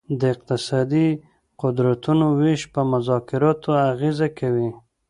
د 0.19 0.21
اقتصادي 0.33 1.07
قدرتونو 1.61 2.25
ویش 2.39 2.61
په 2.73 2.81
مذاکراتو 2.91 3.69
اغیزه 3.91 4.27
کوي 4.39 4.69